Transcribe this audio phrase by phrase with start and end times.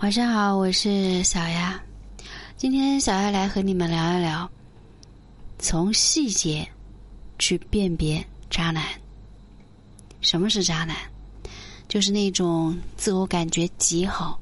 [0.00, 1.78] 晚上好，我是小丫。
[2.56, 4.50] 今天小丫来和你们聊一聊，
[5.58, 6.66] 从细节
[7.38, 8.82] 去辨别渣男。
[10.22, 10.96] 什么是渣男？
[11.86, 14.40] 就是那种自我感觉极好、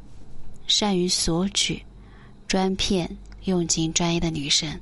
[0.68, 1.84] 善于索取、
[2.46, 3.10] 专骗、
[3.46, 4.80] 用情专一的女生。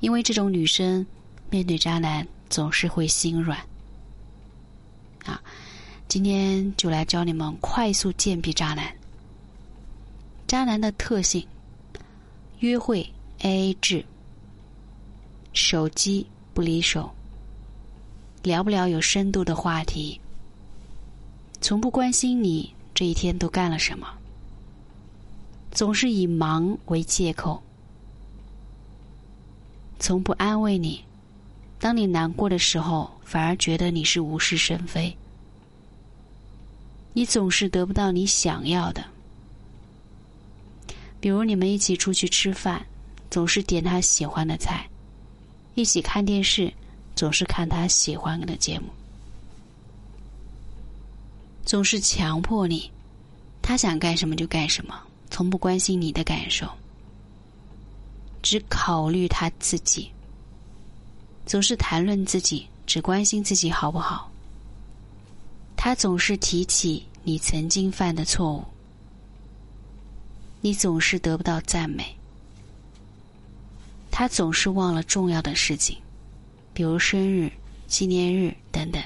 [0.00, 1.06] 因为这种女生
[1.50, 3.58] 面对渣男总是会心软。
[5.26, 5.38] 啊，
[6.08, 8.90] 今天就来教你们快速鉴别渣男。
[10.46, 11.44] 渣男的特性：
[12.60, 13.00] 约会
[13.40, 14.04] A A 制，
[15.52, 16.24] 手机
[16.54, 17.10] 不离手，
[18.44, 20.20] 聊不了有深度的话题，
[21.60, 24.06] 从不关心你这一天都干了什么，
[25.72, 27.60] 总是以忙为借口，
[29.98, 31.02] 从不安慰你。
[31.78, 35.14] 当你难过的时候，反而觉得你是无事生非。
[37.12, 39.04] 你总是得不到你想要的，
[41.20, 42.84] 比如你们一起出去吃饭，
[43.30, 44.86] 总是点他喜欢的菜；
[45.74, 46.72] 一起看电视，
[47.14, 48.86] 总是看他喜欢的节目；
[51.64, 52.90] 总是强迫你，
[53.62, 55.00] 他想干什么就干什么，
[55.30, 56.68] 从不关心你的感受，
[58.42, 60.10] 只考虑他自己。
[61.46, 64.30] 总是谈论自己，只关心自己好不好。
[65.76, 68.64] 他总是提起你曾经犯的错误，
[70.66, 72.16] 你总是得不到赞美。
[74.10, 75.96] 他总是忘了重要的事情，
[76.74, 77.52] 比如生日、
[77.86, 79.00] 纪念日等等。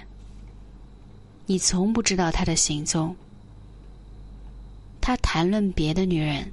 [1.45, 3.15] 你从不知道他的行踪。
[5.03, 6.51] 他谈论别的女人。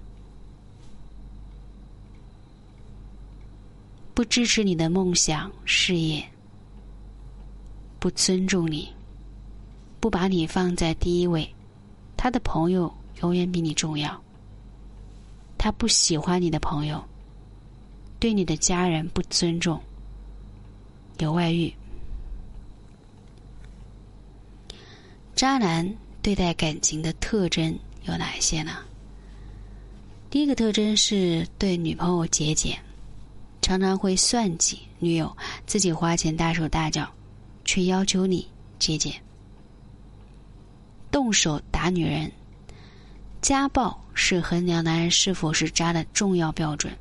[4.14, 6.22] 不支持你的梦想事业，
[7.98, 8.94] 不尊重你，
[10.02, 11.50] 不把你放在第一位，
[12.18, 14.22] 他的朋友永远比你重要。
[15.58, 17.04] 他不喜欢你的朋友，
[18.20, 19.82] 对你的家人不尊重，
[21.20, 21.74] 有外遇。
[25.36, 28.78] 渣男对待感情的特征有哪一些呢？
[30.30, 32.78] 第一个特征是对女朋友节俭。
[33.60, 35.36] 常常会算计女友，
[35.66, 37.06] 自己花钱大手大脚，
[37.66, 38.48] 却要求你
[38.80, 39.14] 节俭。
[41.12, 42.32] 动手打女人，
[43.48, 46.92] 家暴是衡量男人是否是渣的重要标准。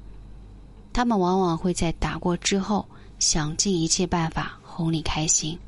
[0.92, 2.86] 他们往往会在打过之后，
[3.18, 5.58] 想尽一切办法哄你开心。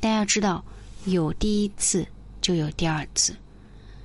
[0.00, 0.64] 但要知道，
[1.04, 2.04] 有第一次
[2.40, 3.32] 就有第二次，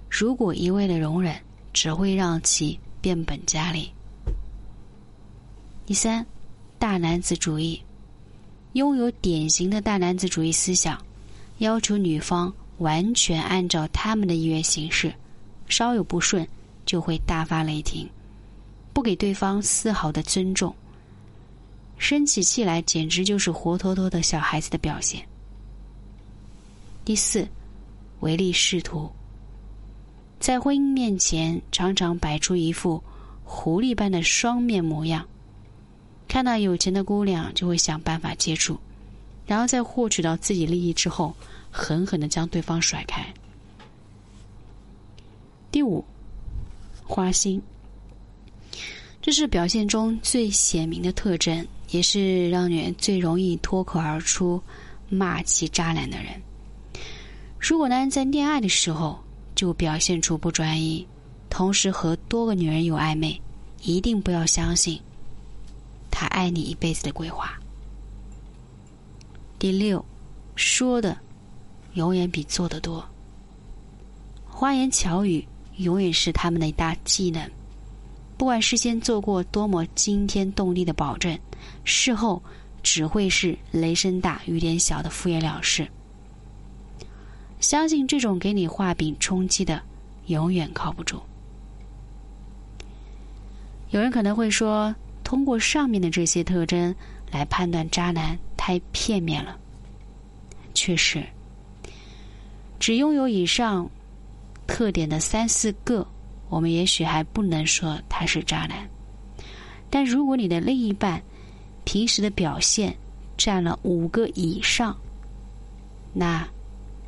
[0.08, 1.36] 如果一味的容忍，
[1.74, 3.92] 只会让其变本加厉。
[5.88, 6.24] 第三，
[6.78, 7.82] 大男子主义，
[8.74, 11.04] 拥有典型的大男子主义思想，
[11.58, 15.12] 要求女方完全按照他们的意愿行事，
[15.69, 16.46] 稍有不顺
[16.85, 18.09] 就会大发雷霆，
[18.91, 20.75] 不给对方丝毫的尊重，
[21.97, 25.25] 生起气来简直就是活脱脱的小孩子的表现。
[27.06, 27.47] 第四，
[28.19, 29.09] 唯利是图，
[30.40, 33.02] 在婚姻面前常常摆出一副
[33.44, 35.25] 狐狸般的双面模样。
[36.28, 38.79] 看到有钱的姑娘，就会想办法接触，
[39.47, 41.35] 然后在获取到自己利益之后，
[41.72, 43.25] 狠狠的将对方甩开。
[45.72, 46.06] 第五，
[47.09, 47.59] 花心，
[49.20, 54.62] 这是表现中最显明的特征，也是让女人最容易脱口而出
[55.09, 56.40] 骂其渣男的人。
[57.59, 59.20] 如果男人在恋爱的时候
[59.56, 61.06] 就表现出不专一，
[61.50, 63.41] 同时和多个女人有暧昧，
[63.81, 65.02] 一定不要相信。
[66.12, 67.59] 他爱你一辈子的鬼话。
[69.58, 70.06] 第六，
[70.56, 71.18] 说的
[71.96, 73.03] 永远比做的多。
[74.46, 75.46] 花言巧语
[75.79, 77.51] 永远是他们的一大技能。
[78.38, 81.38] 不管事先做过多么惊天动地的保证，
[81.84, 82.41] 事后
[82.81, 85.85] 只会是雷声大雨点小的敷衍了事。
[87.59, 89.81] 相信这种给你画饼充饥的，
[90.28, 91.22] 永远靠不住。
[93.90, 94.96] 有人可能会说。
[95.22, 96.96] 通过上面的这些特征
[97.29, 99.55] 来判断渣男太片面了。
[100.73, 101.23] 确实，
[102.79, 103.87] 只拥有以上
[104.70, 106.08] 特点的三四个，
[106.48, 108.88] 我们也许还不能说他是渣男。
[109.90, 111.22] 但如果你的另一半
[111.84, 112.96] 平时的表现
[113.36, 114.96] 占了五个以上，
[116.14, 116.48] 那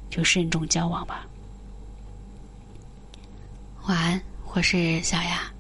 [0.10, 1.28] 就慎重交往吧。
[3.88, 4.22] 晚安，
[4.54, 5.51] 我是小雅。